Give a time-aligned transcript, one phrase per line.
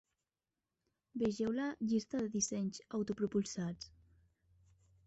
[1.23, 3.95] Vegeu la "Llista de dissenys autopropulsats"